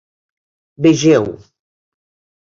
Vegeu: 0.85 1.29